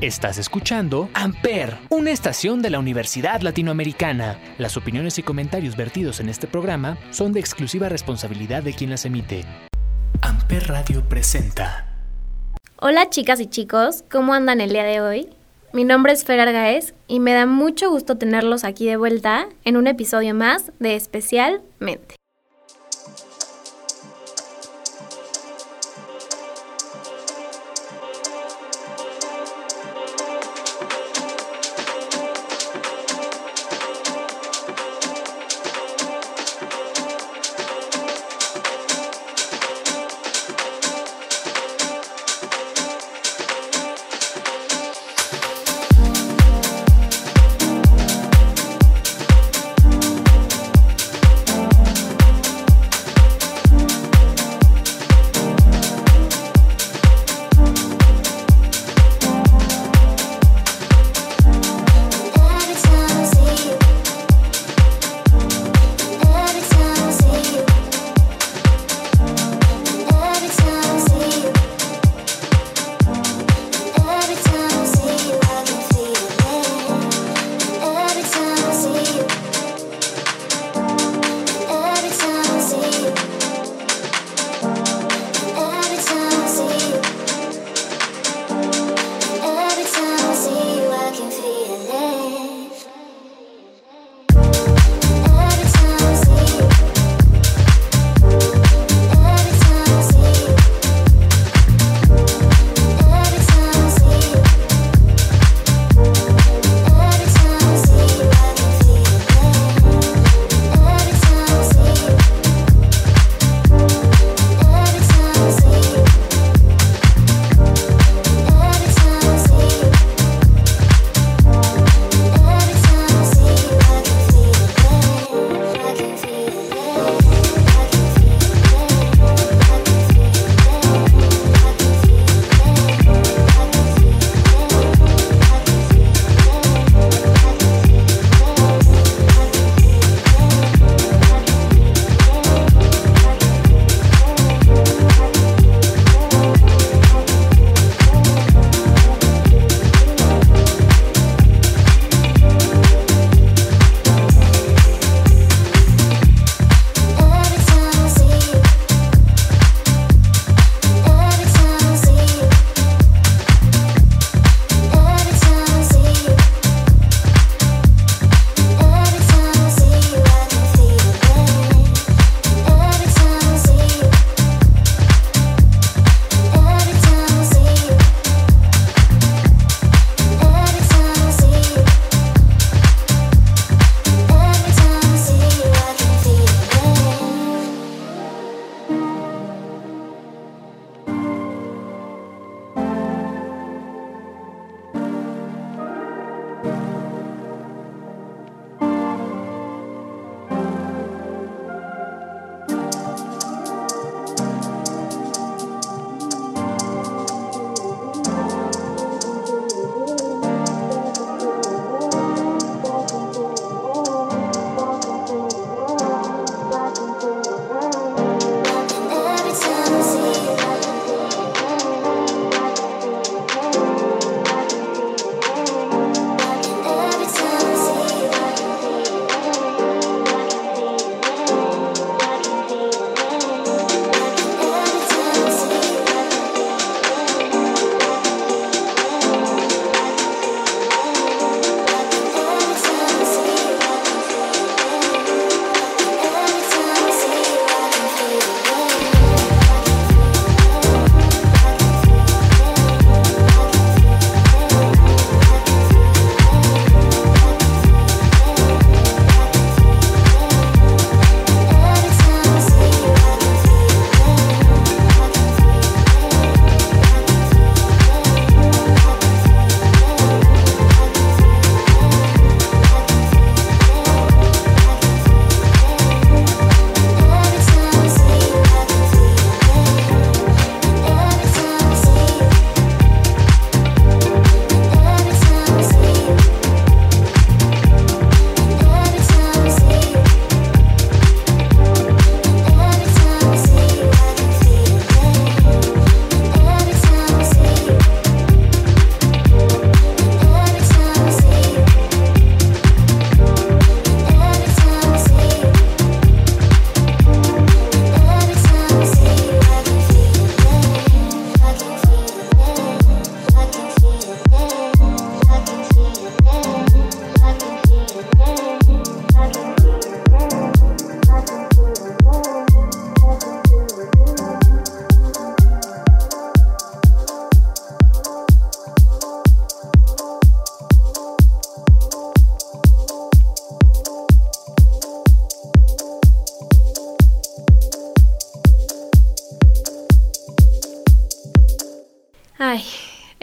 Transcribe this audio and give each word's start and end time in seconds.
Estás 0.00 0.38
escuchando 0.38 1.10
Amper, 1.12 1.76
una 1.88 2.12
estación 2.12 2.62
de 2.62 2.70
la 2.70 2.78
Universidad 2.78 3.40
Latinoamericana. 3.40 4.38
Las 4.56 4.76
opiniones 4.76 5.18
y 5.18 5.24
comentarios 5.24 5.76
vertidos 5.76 6.20
en 6.20 6.28
este 6.28 6.46
programa 6.46 6.96
son 7.10 7.32
de 7.32 7.40
exclusiva 7.40 7.88
responsabilidad 7.88 8.62
de 8.62 8.74
quien 8.74 8.90
las 8.90 9.04
emite. 9.04 9.44
Amper 10.22 10.68
Radio 10.68 11.02
presenta. 11.08 11.98
Hola 12.76 13.10
chicas 13.10 13.40
y 13.40 13.46
chicos, 13.46 14.04
¿cómo 14.08 14.34
andan 14.34 14.60
el 14.60 14.70
día 14.70 14.84
de 14.84 15.00
hoy? 15.00 15.30
Mi 15.72 15.82
nombre 15.82 16.12
es 16.12 16.22
Fer 16.22 16.38
Argaez 16.38 16.94
y 17.08 17.18
me 17.18 17.32
da 17.32 17.46
mucho 17.46 17.90
gusto 17.90 18.18
tenerlos 18.18 18.62
aquí 18.62 18.86
de 18.86 18.96
vuelta 18.96 19.48
en 19.64 19.76
un 19.76 19.88
episodio 19.88 20.32
más 20.32 20.70
de 20.78 20.94
Especialmente. 20.94 22.17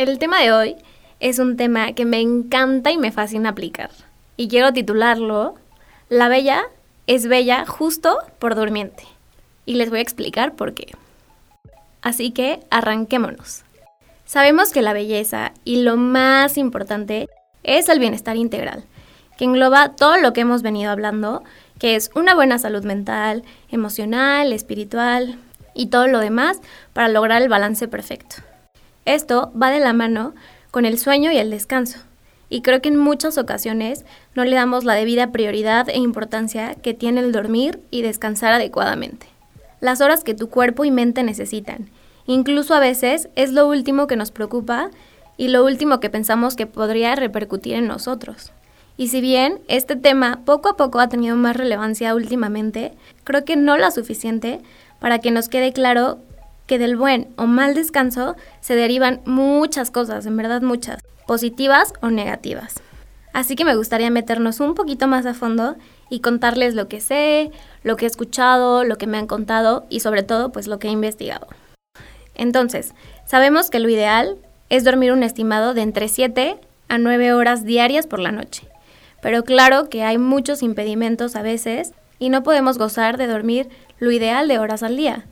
El 0.06 0.20
tema 0.20 0.40
de 0.40 0.52
hoy 0.54 0.76
es 1.20 1.40
un 1.40 1.58
tema 1.58 1.94
que 1.94 2.06
me 2.06 2.22
encanta 2.22 2.92
y 2.92 2.98
me 3.00 3.12
fascina 3.12 3.50
aplicar. 3.50 3.90
Y 4.38 4.50
quiero 4.50 4.72
titularlo 4.72 5.56
La 6.10 6.28
bella 6.28 6.62
es 7.08 7.26
bella 7.26 7.66
justo 7.66 8.20
por 8.38 8.54
durmiente. 8.54 9.04
Y 9.66 9.74
les 9.74 9.90
voy 9.90 9.98
a 9.98 10.04
explicar 10.04 10.54
por 10.54 10.76
qué. 10.76 10.94
Así 12.04 12.30
que 12.30 12.60
arranquémonos. 12.70 13.64
Sabemos 14.26 14.72
que 14.72 14.84
la 14.84 14.94
belleza 14.94 15.54
y 15.64 15.82
lo 15.82 15.98
más 15.98 16.60
importante 16.60 17.28
es 17.64 17.90
el 17.90 17.98
bienestar 17.98 18.38
integral, 18.38 18.84
que 19.40 19.46
engloba 19.46 19.96
todo 19.96 20.18
lo 20.18 20.34
que 20.34 20.42
hemos 20.42 20.62
venido 20.62 20.92
hablando, 20.92 21.44
que 21.80 21.96
es 21.96 22.12
una 22.14 22.36
buena 22.36 22.60
salud 22.60 22.84
mental, 22.84 23.42
emocional, 23.72 24.54
espiritual 24.54 25.40
y 25.74 25.88
todo 25.88 26.06
lo 26.06 26.20
demás 26.20 26.62
para 26.94 27.08
lograr 27.08 27.42
el 27.42 27.50
balance 27.50 27.88
perfecto. 27.88 28.36
Esto 29.06 29.52
va 29.62 29.70
de 29.70 29.80
la 29.80 29.94
mano 29.94 30.34
con 30.72 30.86
el 30.86 30.98
sueño 30.98 31.32
y 31.32 31.38
el 31.38 31.52
descanso, 31.52 32.00
y 32.50 32.62
creo 32.62 32.82
que 32.82 32.90
en 32.90 32.98
muchas 32.98 33.38
ocasiones 33.38 34.06
no 34.34 34.46
le 34.46 34.56
damos 34.56 34.84
la 34.84 34.94
debida 34.94 35.32
prioridad 35.32 35.90
e 35.90 35.98
importancia 35.98 36.76
que 36.76 36.94
tiene 36.94 37.22
el 37.22 37.32
dormir 37.32 37.80
y 37.92 38.02
descansar 38.02 38.54
adecuadamente. 38.54 39.28
Las 39.80 40.02
horas 40.02 40.24
que 40.24 40.34
tu 40.34 40.50
cuerpo 40.50 40.86
y 40.86 40.92
mente 40.92 41.24
necesitan. 41.24 41.90
Incluso 42.28 42.74
a 42.74 42.80
veces 42.80 43.30
es 43.36 43.52
lo 43.52 43.68
último 43.68 44.08
que 44.08 44.16
nos 44.16 44.32
preocupa 44.32 44.90
y 45.38 45.50
lo 45.50 45.64
último 45.64 46.00
que 46.00 46.10
pensamos 46.10 46.56
que 46.56 46.66
podría 46.66 47.16
repercutir 47.16 47.76
en 47.76 47.88
nosotros. 47.88 48.52
Y 48.98 49.10
si 49.10 49.22
bien 49.22 49.60
este 49.68 49.96
tema 49.96 50.40
poco 50.46 50.70
a 50.70 50.78
poco 50.78 51.00
ha 51.00 51.10
tenido 51.10 51.36
más 51.36 51.58
relevancia 51.58 52.16
últimamente, 52.16 52.94
creo 53.24 53.44
que 53.44 53.58
no 53.58 53.78
la 53.78 53.92
suficiente 53.92 54.62
para 55.00 55.20
que 55.20 55.32
nos 55.32 55.50
quede 55.50 55.74
claro 55.74 56.20
que 56.68 56.80
del 56.80 56.96
buen 56.96 57.34
o 57.38 57.46
mal 57.46 57.76
descanso 57.76 58.36
se 58.62 58.76
derivan 58.76 59.22
muchas 59.26 59.92
cosas, 59.92 60.26
en 60.26 60.38
verdad 60.38 60.62
muchas, 60.62 61.04
positivas 61.28 61.94
o 62.02 62.10
negativas. 62.10 62.76
Así 63.34 63.56
que 63.56 63.66
me 63.66 63.76
gustaría 63.76 64.10
meternos 64.10 64.60
un 64.60 64.76
poquito 64.76 65.08
más 65.08 65.26
a 65.26 65.34
fondo 65.34 65.76
y 66.10 66.22
contarles 66.22 66.74
lo 66.74 66.88
que 66.88 67.02
sé, 67.02 67.52
lo 67.84 67.98
que 67.98 68.06
he 68.06 68.08
escuchado, 68.08 68.84
lo 68.84 68.98
que 68.98 69.08
me 69.08 69.18
han 69.18 69.28
contado 69.28 69.86
y 69.90 70.00
sobre 70.00 70.24
todo 70.24 70.52
pues 70.52 70.68
lo 70.68 70.80
que 70.80 70.88
he 70.88 70.92
investigado. 70.92 71.48
Entonces, 72.34 72.94
sabemos 73.26 73.70
que 73.70 73.80
lo 73.80 73.90
ideal 73.90 74.38
es 74.70 74.84
dormir 74.84 75.12
un 75.12 75.24
estimado 75.24 75.74
de 75.74 75.82
entre 75.82 76.08
7 76.08 76.58
a 76.88 76.98
9 76.98 77.34
horas 77.34 77.66
diarias 77.66 78.08
por 78.08 78.20
la 78.20 78.32
noche. 78.32 78.68
Pero 79.22 79.44
claro 79.44 79.90
que 79.90 80.04
hay 80.04 80.18
muchos 80.18 80.64
impedimentos 80.64 81.36
a 81.36 81.42
veces 81.42 81.94
y 82.20 82.30
no 82.30 82.44
podemos 82.44 82.78
gozar 82.78 83.18
de 83.18 83.28
dormir 83.28 83.70
lo 84.00 84.12
ideal 84.12 84.48
de 84.48 84.60
horas 84.60 84.84
al 84.84 84.98
día. 84.98 85.26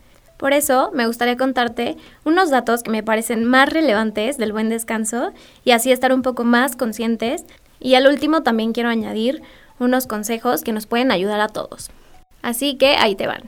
Por 0.44 0.52
eso 0.52 0.92
me 0.94 1.08
gustaría 1.08 1.38
contarte 1.38 1.96
unos 2.26 2.50
datos 2.50 2.84
que 2.84 2.92
me 2.92 3.02
parecen 3.02 3.46
más 3.46 3.70
relevantes 3.70 4.38
del 4.38 4.52
buen 4.52 4.68
descanso 4.68 5.32
y 5.64 5.72
así 5.72 5.90
estar 5.90 6.12
un 6.12 6.22
poco 6.22 6.44
más 6.44 6.76
conscientes. 6.76 7.46
Y 7.80 7.96
al 7.96 8.08
último 8.08 8.44
también 8.44 8.74
quiero 8.74 8.90
añadir 8.90 9.42
unos 9.80 10.06
consejos 10.06 10.62
que 10.64 10.74
nos 10.74 10.86
pueden 10.86 11.14
ayudar 11.14 11.40
a 11.40 11.48
todos. 11.48 11.92
Así 12.42 12.76
que 12.76 12.98
ahí 12.98 13.16
te 13.16 13.26
van. 13.26 13.44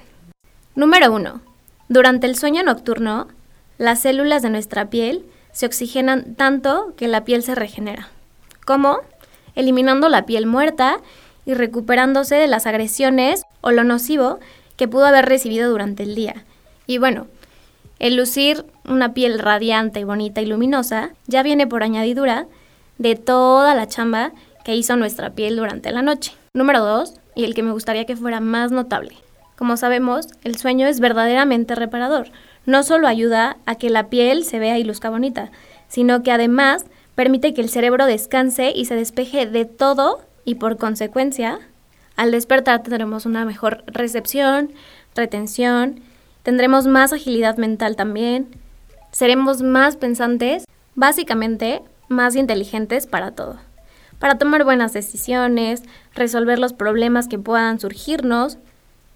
Número 0.74 1.12
1. 1.12 1.42
Durante 1.90 2.28
el 2.28 2.38
sueño 2.38 2.64
nocturno, 2.64 3.28
las 3.78 4.00
células 4.00 4.42
de 4.42 4.52
nuestra 4.52 4.90
piel 4.90 5.26
se 5.52 5.66
oxigenan 5.66 6.36
tanto 6.36 6.94
que 6.96 7.10
la 7.10 7.26
piel 7.26 7.44
se 7.44 7.56
regenera. 7.56 8.08
¿Cómo? 8.66 9.00
eliminando 9.56 10.08
la 10.08 10.26
piel 10.26 10.46
muerta 10.46 11.02
y 11.46 11.56
recuperándose 11.56 12.36
de 12.36 12.48
las 12.48 12.66
agresiones 12.66 13.44
o 13.60 13.72
lo 13.72 13.84
nocivo 13.84 14.40
que 14.78 14.88
pudo 14.88 15.08
haber 15.08 15.26
recibido 15.26 15.70
durante 15.70 16.04
el 16.04 16.16
día. 16.16 16.46
Y 16.88 16.98
bueno, 16.98 17.28
el 18.00 18.16
lucir 18.16 18.66
una 18.88 19.14
piel 19.14 19.40
radiante, 19.40 20.06
bonita 20.06 20.42
y 20.42 20.46
luminosa 20.46 21.12
ya 21.28 21.44
viene 21.44 21.68
por 21.68 21.84
añadidura 21.84 22.48
de 22.98 23.16
toda 23.16 23.74
la 23.76 23.88
chamba 23.88 24.32
que 24.64 24.76
hizo 24.76 24.96
nuestra 24.96 25.32
piel 25.32 25.56
durante 25.56 25.92
la 25.92 26.02
noche. 26.02 26.34
Número 26.54 26.84
2, 26.84 27.14
y 27.36 27.44
el 27.44 27.54
que 27.54 27.64
me 27.64 27.72
gustaría 27.72 28.06
que 28.06 28.16
fuera 28.16 28.40
más 28.40 28.72
notable. 28.72 29.16
Como 29.56 29.78
sabemos, 29.78 30.28
el 30.44 30.58
sueño 30.58 30.88
es 30.88 31.00
verdaderamente 31.00 31.76
reparador. 31.76 32.28
No 32.66 32.84
solo 32.84 33.08
ayuda 33.08 33.58
a 33.66 33.76
que 33.76 33.90
la 33.90 34.10
piel 34.10 34.44
se 34.44 34.60
vea 34.60 34.78
y 34.78 34.84
luzca 34.84 35.10
bonita, 35.10 35.52
sino 35.88 36.24
que 36.24 36.32
además 36.32 36.86
permite 37.14 37.54
que 37.54 37.62
el 37.62 37.70
cerebro 37.70 38.06
descanse 38.06 38.72
y 38.76 38.86
se 38.86 38.96
despeje 38.96 39.46
de 39.46 39.66
todo 39.66 40.20
y 40.44 40.56
por 40.56 40.78
consecuencia, 40.78 41.60
al 42.16 42.32
despertar 42.32 42.84
tendremos 42.84 43.26
una 43.26 43.46
mejor 43.46 43.84
recepción, 43.88 44.72
retención, 45.16 46.02
tendremos 46.46 46.86
más 46.86 47.12
agilidad 47.12 47.58
mental 47.58 47.96
también, 47.96 48.48
seremos 49.12 49.64
más 49.64 49.98
pensantes, 49.98 50.66
básicamente 50.94 51.82
más 52.08 52.36
inteligentes 52.36 53.08
para 53.08 53.32
todo, 53.32 53.58
para 54.20 54.38
tomar 54.38 54.64
buenas 54.64 54.94
decisiones, 54.94 55.82
resolver 56.14 56.60
los 56.60 56.74
problemas 56.74 57.28
que 57.28 57.40
puedan 57.40 57.80
surgirnos, 57.80 58.60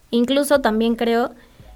incluso 0.09 0.59
también 0.59 0.95
creo 0.95 1.29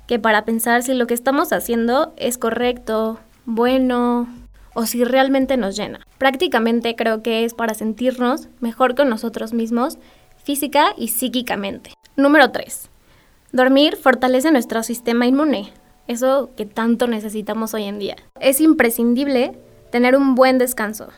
que 0.07 0.17
para 0.17 0.43
pensar 0.43 0.81
si 0.81 0.95
lo 0.95 1.05
que 1.05 1.13
estamos 1.13 1.53
haciendo 1.53 2.13
es 2.17 2.39
correcto, 2.39 3.19
bueno, 3.45 4.27
o 4.73 4.87
si 4.87 5.03
realmente 5.03 5.55
nos 5.55 5.75
llena. 5.75 5.99
Prácticamente 6.17 6.95
creo 6.95 7.21
que 7.21 7.45
es 7.45 7.53
para 7.53 7.75
sentirnos 7.75 8.47
mejor 8.59 8.95
con 8.95 9.07
nosotros 9.07 9.53
mismos, 9.53 9.99
física 10.43 10.95
y 10.97 11.09
psíquicamente. 11.09 11.93
Número 12.15 12.49
3. 12.49 12.89
Dormir 13.53 13.97
fortalece 13.97 14.51
nuestro 14.51 14.81
sistema 14.81 15.27
inmune, 15.27 15.71
eso 16.07 16.49
que 16.57 16.65
tanto 16.65 17.05
necesitamos 17.05 17.75
hoy 17.75 17.83
en 17.83 17.99
día. 17.99 18.15
Es 18.39 18.59
imprescindible 18.59 19.55
tener 19.91 20.15
un 20.15 20.33
buen 20.33 20.57
descanso, 20.57 21.09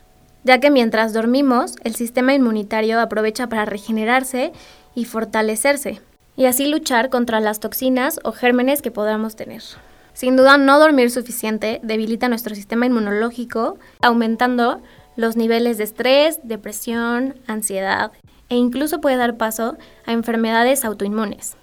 ya 0.44 0.60
que 0.60 0.70
mientras 0.70 1.13
dormimos, 1.13 1.77
el 1.86 1.96
sistema 1.96 2.34
inmunitario 2.34 3.00
aprovecha 3.00 3.48
para 3.48 3.63
regenerarse 3.63 4.51
y 4.96 5.06
fortalecerse, 5.06 6.01
y 6.36 6.44
así 6.44 6.68
luchar 6.68 7.10
contra 7.10 7.39
las 7.39 7.62
toxinas 7.62 8.20
o 8.25 8.34
gérmenes 8.34 8.82
que 8.82 8.92
podamos 8.92 9.38
tener. 9.38 9.62
Sin 10.12 10.36
duda, 10.36 10.58
no 10.58 10.77
dormir 10.77 11.12
suficiente 11.12 11.80
debilita 11.84 12.27
nuestro 12.27 12.54
sistema 12.54 12.86
inmunológico, 12.86 13.77
aumentando 14.01 14.82
los 15.15 15.38
niveles 15.38 15.77
de 15.77 15.86
estrés, 15.86 16.42
depresión, 16.44 17.36
ansiedad 17.48 18.12
e 18.50 18.58
incluso 18.58 19.00
puede 19.00 19.15
dar 19.15 19.38
paso 19.38 19.77
a 20.06 20.12
enfermedades 20.12 20.84
autoinmunes. 20.84 21.56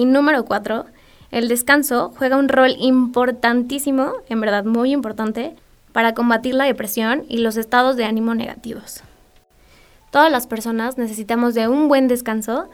Y 0.00 0.06
número 0.06 0.46
4, 0.46 0.86
el 1.30 1.48
descanso 1.48 2.10
juega 2.16 2.38
un 2.38 2.48
rol 2.48 2.74
importantísimo, 2.78 4.14
en 4.30 4.40
verdad 4.40 4.64
muy 4.64 4.92
importante, 4.92 5.54
para 5.92 6.14
combatir 6.14 6.54
la 6.54 6.64
depresión 6.64 7.26
y 7.28 7.36
los 7.36 7.58
estados 7.58 7.96
de 7.96 8.06
ánimo 8.06 8.34
negativos. 8.34 9.02
Todas 10.10 10.32
las 10.32 10.46
personas 10.46 10.96
necesitamos 10.96 11.52
de 11.52 11.68
un 11.68 11.88
buen 11.88 12.08
descanso 12.08 12.70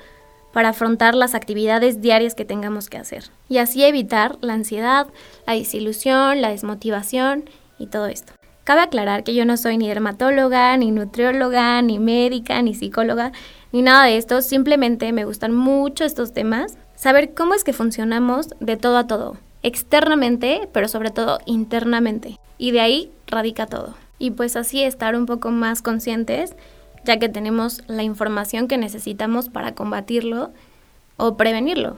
para 0.53 0.69
afrontar 0.69 1.17
las 1.17 1.35
actividades 1.35 2.01
diarias 2.01 2.37
que 2.37 2.45
tengamos 2.45 2.89
que 2.89 2.99
hacer 2.99 3.25
y 3.49 3.59
así 3.59 3.83
evitar 3.83 4.39
la 4.41 4.53
ansiedad, 4.53 5.09
la 5.49 5.55
desilusión, 5.55 6.41
la 6.41 6.51
desmotivación 6.51 7.51
y 7.77 7.89
todo 7.89 8.07
esto. 8.07 8.35
Cabe 8.63 8.83
aclarar 8.83 9.25
que 9.25 9.35
yo 9.35 9.45
no 9.45 9.57
soy 9.57 9.79
ni 9.79 9.89
dermatóloga, 9.89 10.77
ni 10.77 10.93
nutrióloga, 10.93 11.83
ni 11.83 11.99
médica, 11.99 12.63
ni 12.63 12.73
psicóloga, 12.73 13.33
ni 13.73 13.83
nada 13.83 14.05
de 14.05 14.17
esto, 14.17 14.43
simplemente 14.43 15.13
me 15.13 15.25
gustan 15.25 15.53
mucho 15.53 16.05
estos 16.05 16.33
temas, 16.33 16.79
saber 16.97 17.35
cómo 17.35 17.55
es 17.55 17.63
que 17.63 17.73
funcionamos 17.73 18.49
de 18.59 18.77
todo 18.77 18.97
a 18.99 19.07
todo, 19.07 19.37
externamente, 19.63 20.69
pero 20.73 20.89
sobre 20.89 21.11
todo 21.11 21.39
internamente, 21.47 22.39
y 22.59 22.73
de 22.73 22.81
ahí 22.81 23.13
radica 23.27 23.67
todo. 23.67 23.95
Y 24.19 24.33
pues 24.33 24.57
así 24.57 24.83
estar 24.83 25.15
un 25.15 25.27
poco 25.27 25.51
más 25.51 25.83
conscientes 25.83 26.57
ya 27.07 27.19
que 27.19 27.29
tenemos 27.29 27.83
la 27.87 28.03
información 28.03 28.69
que 28.69 28.77
necesitamos 28.77 29.49
para 29.49 29.75
combatirlo 29.75 30.51
o 31.17 31.37
prevenirlo. 31.37 31.97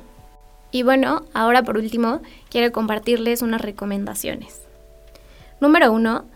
Y 0.70 0.82
bueno, 0.82 1.22
ahora 1.32 1.62
por 1.62 1.78
último, 1.78 2.20
quiero 2.50 2.70
compartirles 2.72 3.42
unas 3.42 3.62
recomendaciones. 3.62 4.60
Número 5.60 5.90
uno, 5.92 6.26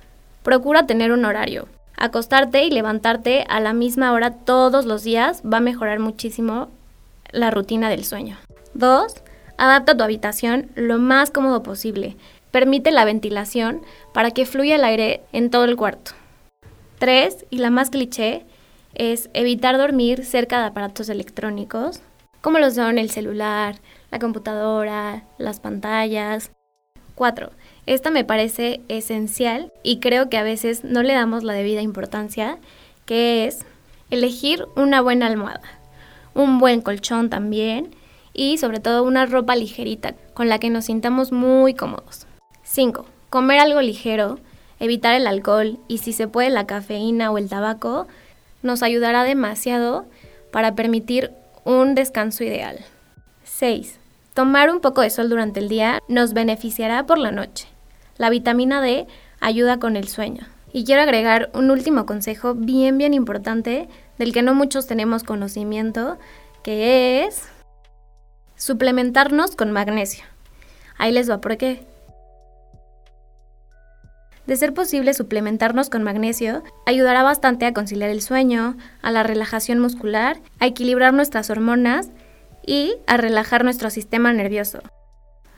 procura 0.43 0.87
tener 0.87 1.13
un 1.13 1.25
horario. 1.25 1.69
Acostarte 1.97 2.65
y 2.65 2.71
levantarte 2.71 3.45
a 3.49 3.61
la 3.61 3.75
misma 3.75 4.13
hora 4.13 4.33
todos 4.33 4.87
los 4.87 5.05
días 5.05 5.43
va 5.43 5.59
a 5.59 5.61
mejorar 5.61 6.01
muchísimo 6.01 6.69
la 7.31 7.51
rutina 7.51 7.91
del 7.91 8.05
sueño. 8.05 8.39
Dos, 8.75 9.15
adapta 9.59 9.97
tu 9.97 10.03
habitación 10.03 10.71
lo 10.75 10.99
más 10.99 11.31
cómodo 11.31 11.63
posible. 11.63 12.17
Permite 12.51 12.91
la 12.91 13.05
ventilación 13.05 13.83
para 14.13 14.31
que 14.31 14.47
fluya 14.47 14.77
el 14.77 14.85
aire 14.85 15.23
en 15.33 15.51
todo 15.51 15.65
el 15.65 15.77
cuarto. 15.77 16.13
Tres, 16.99 17.45
y 17.51 17.59
la 17.59 17.71
más 17.71 17.91
cliché, 17.91 18.45
es 18.95 19.31
evitar 19.35 19.79
dormir 19.79 20.25
cerca 20.25 20.61
de 20.61 20.67
aparatos 20.67 21.09
electrónicos, 21.09 22.01
como 22.41 22.59
lo 22.59 22.71
son 22.71 22.99
el 22.99 23.11
celular, 23.11 23.77
la 24.11 24.19
computadora, 24.19 25.25
las 25.39 25.61
pantallas. 25.61 26.51
4. 27.15 27.51
Esta 27.87 28.11
me 28.11 28.25
parece 28.25 28.81
esencial 28.89 29.73
y 29.83 30.01
creo 30.01 30.29
que 30.29 30.39
a 30.39 30.43
veces 30.43 30.85
no 30.85 31.03
le 31.03 31.15
damos 31.15 31.45
la 31.45 31.53
debida 31.53 31.83
importancia, 31.83 32.59
que 33.07 33.47
es 33.47 33.65
elegir 34.11 34.67
una 34.77 35.01
buena 35.01 35.27
almohada, 35.27 35.63
un 36.35 36.59
buen 36.59 36.81
colchón 36.81 37.31
también 37.31 37.95
y 38.33 38.59
sobre 38.59 38.81
todo 38.81 39.05
una 39.05 39.27
ropa 39.27 39.57
ligerita 39.57 40.15
con 40.35 40.49
la 40.49 40.59
que 40.59 40.71
nos 40.71 40.87
sintamos 40.87 41.33
muy 41.33 41.75
cómodos. 41.75 42.27
5. 42.63 43.07
Comer 43.31 43.59
algo 43.59 43.81
ligero 43.81 44.39
evitar 44.83 45.15
el 45.15 45.29
alcohol 45.29 45.79
y 45.87 45.99
si 45.99 46.13
se 46.13 46.27
puede 46.27 46.51
la 46.51 46.67
cafeína 46.67 47.31
o 47.31 47.39
el 47.39 47.49
tabaco, 47.49 48.09
nos 48.63 48.83
ayudará 48.83 49.23
demasiado 49.23 50.07
para 50.51 50.75
permitir 50.75 51.31
un 51.65 51.95
descanso 51.95 52.43
ideal. 52.43 52.81
6. 53.45 54.01
Tomar 54.35 54.71
un 54.71 54.81
poco 54.81 55.01
de 55.03 55.11
sol 55.11 55.29
durante 55.29 55.61
el 55.61 55.69
día 55.69 56.01
nos 56.09 56.33
beneficiará 56.33 57.07
por 57.07 57.19
la 57.19 57.31
noche. 57.31 57.69
La 58.17 58.29
vitamina 58.29 58.81
D 58.81 59.07
ayuda 59.39 59.79
con 59.79 59.97
el 59.97 60.09
sueño. 60.09 60.49
Y 60.73 60.85
quiero 60.85 61.03
agregar 61.03 61.51
un 61.55 61.71
último 61.71 62.05
consejo 62.05 62.55
bien, 62.55 62.99
bien 62.99 63.15
importante 63.15 63.89
del 64.19 64.33
que 64.33 64.43
no 64.43 64.53
muchos 64.53 64.89
tenemos 64.89 65.23
conocimiento, 65.23 66.19
que 66.65 67.25
es 67.25 67.45
suplementarnos 68.63 69.57
con 69.57 69.73
magnesio. 69.73 70.25
Ahí 70.97 71.11
les 71.11 71.29
va 71.29 71.41
por 71.41 71.57
qué. 71.57 71.85
De 74.47 74.55
ser 74.55 74.73
posible 74.73 75.15
suplementarnos 75.15 75.91
con 75.91 76.05
magnesio, 76.05 76.63
ayudará 76.87 77.25
bastante 77.25 77.67
a 77.67 77.73
conciliar 77.73 78.11
el 78.11 78.23
sueño, 78.23 78.77
a 79.03 79.11
la 79.11 79.25
relajación 79.25 79.81
muscular, 79.81 80.39
a 80.61 80.67
equilibrar 80.69 81.13
nuestras 81.13 81.51
hormonas 81.51 82.11
y 82.65 82.95
a 83.09 83.17
relajar 83.17 83.65
nuestro 83.65 83.91
sistema 83.91 84.33
nervioso. 84.33 84.79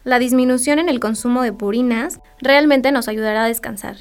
La 0.04 0.18
disminución 0.18 0.78
en 0.78 0.88
el 0.88 0.98
consumo 0.98 1.42
de 1.42 1.52
purinas 1.52 2.20
realmente 2.40 2.90
nos 2.90 3.08
ayudará 3.08 3.44
a 3.44 3.48
descansar. 3.48 3.96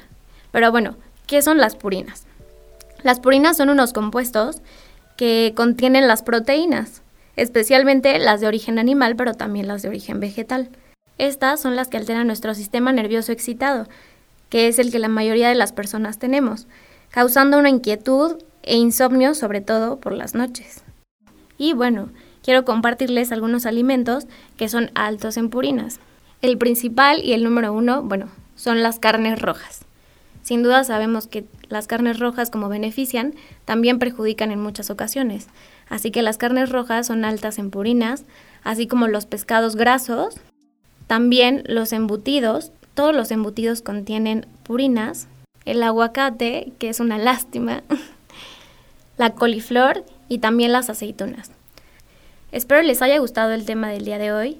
Pero 0.50 0.70
bueno, 0.70 0.96
¿qué 1.26 1.42
son 1.42 1.58
las 1.58 1.76
purinas? 1.76 2.24
Las 3.02 3.20
purinas 3.20 3.58
son 3.58 3.68
unos 3.68 3.92
compuestos 3.92 4.62
que 5.18 5.52
contienen 5.54 6.08
las 6.08 6.22
proteínas, 6.22 7.02
especialmente 7.36 8.18
las 8.18 8.40
de 8.40 8.46
origen 8.46 8.78
animal, 8.78 9.16
pero 9.16 9.34
también 9.34 9.66
las 9.66 9.82
de 9.82 9.88
origen 9.88 10.20
vegetal. 10.20 10.70
Estas 11.18 11.60
son 11.60 11.76
las 11.76 11.88
que 11.88 11.96
alteran 11.96 12.26
nuestro 12.26 12.54
sistema 12.54 12.92
nervioso 12.92 13.32
excitado, 13.32 13.86
que 14.48 14.68
es 14.68 14.78
el 14.78 14.90
que 14.90 14.98
la 14.98 15.08
mayoría 15.08 15.48
de 15.48 15.54
las 15.54 15.72
personas 15.72 16.18
tenemos, 16.18 16.66
causando 17.10 17.58
una 17.58 17.70
inquietud 17.70 18.36
e 18.62 18.76
insomnio 18.76 19.34
sobre 19.34 19.60
todo 19.60 20.00
por 20.00 20.12
las 20.12 20.34
noches. 20.34 20.82
Y 21.58 21.72
bueno, 21.72 22.08
quiero 22.42 22.64
compartirles 22.64 23.30
algunos 23.30 23.66
alimentos 23.66 24.26
que 24.56 24.68
son 24.68 24.90
altos 24.94 25.36
en 25.36 25.50
purinas. 25.50 26.00
El 26.42 26.58
principal 26.58 27.22
y 27.22 27.32
el 27.32 27.44
número 27.44 27.72
uno, 27.72 28.02
bueno, 28.02 28.28
son 28.56 28.82
las 28.82 28.98
carnes 28.98 29.40
rojas. 29.40 29.83
Sin 30.44 30.62
duda 30.62 30.84
sabemos 30.84 31.26
que 31.26 31.46
las 31.70 31.86
carnes 31.86 32.20
rojas 32.20 32.50
como 32.50 32.68
benefician, 32.68 33.34
también 33.64 33.98
perjudican 33.98 34.52
en 34.52 34.60
muchas 34.60 34.90
ocasiones. 34.90 35.48
Así 35.88 36.10
que 36.10 36.20
las 36.20 36.36
carnes 36.36 36.68
rojas 36.68 37.06
son 37.06 37.24
altas 37.24 37.58
en 37.58 37.70
purinas, 37.70 38.24
así 38.62 38.86
como 38.86 39.08
los 39.08 39.24
pescados 39.24 39.74
grasos, 39.74 40.36
también 41.06 41.64
los 41.66 41.94
embutidos, 41.94 42.72
todos 42.92 43.16
los 43.16 43.30
embutidos 43.30 43.80
contienen 43.80 44.46
purinas, 44.64 45.28
el 45.64 45.82
aguacate, 45.82 46.74
que 46.78 46.90
es 46.90 47.00
una 47.00 47.16
lástima, 47.16 47.82
la 49.16 49.30
coliflor 49.30 50.04
y 50.28 50.38
también 50.38 50.72
las 50.72 50.90
aceitunas. 50.90 51.52
Espero 52.52 52.82
les 52.82 53.00
haya 53.00 53.18
gustado 53.18 53.52
el 53.52 53.64
tema 53.64 53.88
del 53.88 54.04
día 54.04 54.18
de 54.18 54.30
hoy, 54.30 54.58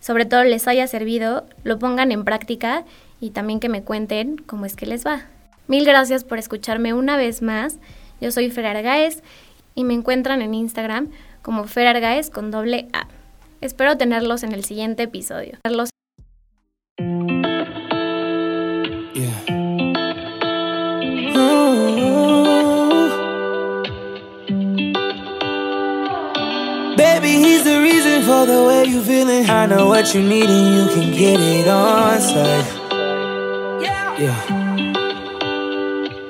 sobre 0.00 0.24
todo 0.26 0.42
les 0.42 0.66
haya 0.66 0.88
servido, 0.88 1.46
lo 1.62 1.78
pongan 1.78 2.10
en 2.10 2.24
práctica 2.24 2.84
y 3.22 3.30
también 3.30 3.60
que 3.60 3.68
me 3.68 3.84
cuenten 3.84 4.36
cómo 4.36 4.66
es 4.66 4.74
que 4.74 4.84
les 4.84 5.06
va. 5.06 5.22
Mil 5.68 5.84
gracias 5.84 6.24
por 6.24 6.38
escucharme 6.38 6.92
una 6.92 7.16
vez 7.16 7.40
más. 7.40 7.78
Yo 8.20 8.32
soy 8.32 8.50
Fer 8.50 8.66
Argaez 8.66 9.22
y 9.76 9.84
me 9.84 9.94
encuentran 9.94 10.42
en 10.42 10.54
Instagram 10.54 11.08
como 11.40 11.64
Fer 11.64 11.86
Argaez 11.86 12.30
con 12.30 12.50
doble 12.50 12.88
A. 12.92 13.06
Espero 13.60 13.96
tenerlos 13.96 14.42
en 14.42 14.52
el 14.52 14.64
siguiente 14.64 15.04
episodio. 15.04 15.58
The 28.42 28.64
way 28.66 28.86
you 28.86 29.00
feeling. 29.02 29.48
I 29.48 29.66
know 29.66 29.86
what 29.86 30.12
you 30.14 30.20
need 30.20 30.50
and 30.50 30.74
you 30.74 30.94
can 30.94 31.12
get 31.12 31.38
it 31.38 31.68
on. 31.68 32.81
Yeah. 34.18 34.36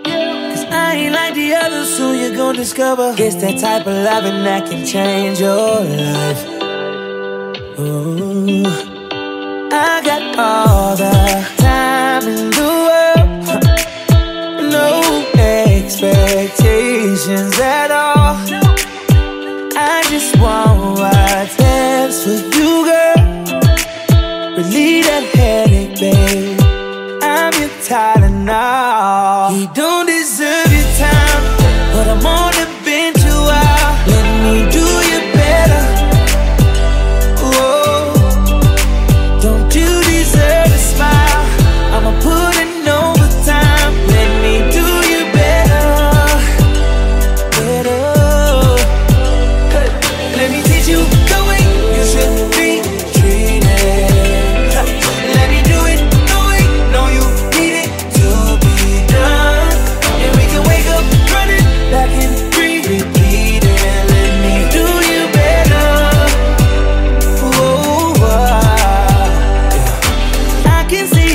Cause 0.05 0.65
I 0.71 0.95
ain't 0.95 1.15
like 1.15 1.35
the 1.35 1.55
others, 1.55 1.97
so 1.97 2.13
you're 2.13 2.37
gonna 2.37 2.57
discover. 2.59 3.15
It's 3.19 3.37
that 3.37 3.59
type 3.59 3.87
of 3.87 3.95
loving 4.05 4.45
that 4.45 4.71
can 4.71 4.87
change 4.87 5.41
your 5.41 5.81
life. 5.81 6.47
Ooh. 7.81 8.22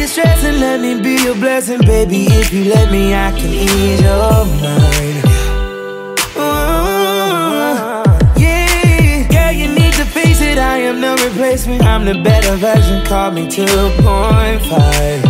See 0.07 0.21
you 0.21 0.51
let 0.59 0.79
me 0.79 1.01
be 1.01 1.15
your 1.23 1.35
blessing, 1.35 1.81
baby. 1.81 2.27
If 2.29 2.53
you 2.53 2.63
let 2.65 2.91
me, 2.91 3.13
I 3.13 3.31
can 3.31 3.49
ease 3.49 4.01
your 4.01 4.45
mind. 4.63 5.25
Ooh, 6.37 8.03
yeah, 8.41 9.27
girl, 9.29 9.51
you 9.51 9.67
need 9.67 9.93
to 9.93 10.05
face 10.05 10.41
it. 10.41 10.57
I 10.57 10.77
am 10.77 10.99
no 11.01 11.15
replacement. 11.15 11.83
I'm 11.83 12.05
the 12.05 12.13
better 12.23 12.55
version. 12.55 13.03
Call 13.05 13.31
me 13.31 13.47
2.5. 13.47 15.21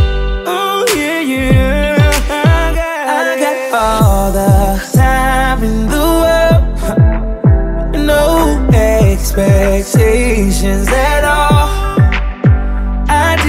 Oh 0.46 0.86
yeah, 0.96 1.20
yeah. 1.22 2.12
I 2.30 2.74
got, 2.76 3.08
I 3.10 3.40
got 3.40 3.74
all 3.74 4.32
the 4.32 4.80
time 4.94 5.64
in 5.64 5.88
the 5.88 6.06
world. 6.22 6.64
No 8.06 8.60
expectations 8.74 10.88
at 10.90 11.24
all. 11.24 11.67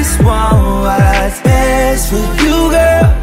Just 0.08 0.24
want 0.24 0.56
what's 0.84 1.40
best 1.42 2.08
for 2.08 2.42
you, 2.42 2.70
girl. 2.70 3.17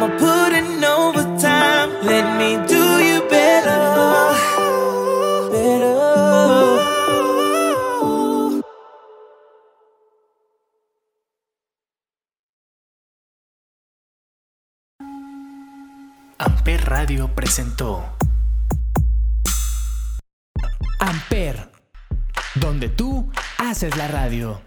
I'ma 0.00 0.16
put 0.16 0.52
in 0.52 0.84
overtime. 0.84 1.90
Let 2.06 2.38
me 2.38 2.54
do 2.68 2.82
you 3.02 3.20
better. 3.28 3.82
Better. 5.50 5.98
Amper 16.38 16.84
Radio 16.84 17.34
presentó 17.34 18.04
Amper, 21.00 21.72
donde 22.54 22.88
tú 22.88 23.32
haces 23.58 23.96
la 23.96 24.06
radio. 24.06 24.60